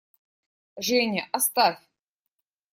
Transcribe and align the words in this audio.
Женя, 0.87 1.29
оставь! 1.31 1.79